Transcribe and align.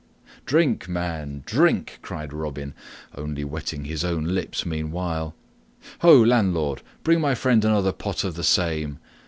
"Drink, 0.47 0.89
man, 0.89 1.43
drink," 1.45 1.99
cried 2.01 2.33
Robin, 2.33 2.73
only 3.15 3.43
wetting 3.43 3.85
his 3.85 4.03
own 4.03 4.23
lips 4.25 4.65
meanwhile. 4.65 5.35
"Ho, 5.99 6.21
landlord! 6.23 6.81
Bring 7.03 7.21
my 7.21 7.35
friend 7.35 7.63
another 7.63 7.91
pot 7.91 8.23
of 8.23 8.33
the 8.33 8.43
same. 8.43 8.97